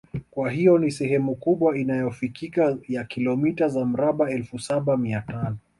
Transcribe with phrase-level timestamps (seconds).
[0.31, 5.57] Kwa hiyo ni sehemu kubwa inayofikika ya kilomita za mraba elfu Saba Mia tano